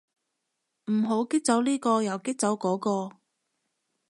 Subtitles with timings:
[0.91, 3.17] 唔好激走呢個又激走嗰個